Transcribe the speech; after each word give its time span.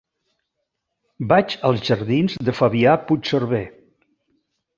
Vaig 1.31 1.53
als 1.69 1.83
jardins 1.89 2.39
de 2.49 2.57
Fabià 2.61 2.97
Puigserver. 3.05 3.63